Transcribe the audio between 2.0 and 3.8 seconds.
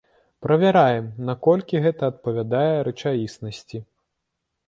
адпавядае рэчаіснасці.